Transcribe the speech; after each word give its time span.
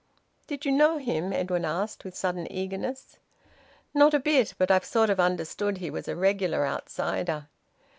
"Did 0.47 0.65
you 0.65 0.71
know 0.71 0.97
him?" 0.97 1.31
Edwin 1.31 1.63
asked, 1.63 2.03
with 2.03 2.15
sudden 2.15 2.51
eagerness. 2.51 3.17
"Not 3.93 4.15
a 4.15 4.19
bit. 4.19 4.55
But 4.57 4.71
I've 4.71 4.83
sort 4.83 5.11
of 5.11 5.19
understood 5.19 5.77
he 5.77 5.91
was 5.91 6.07
a 6.07 6.15
regular 6.15 6.65
outsider. 6.65 7.45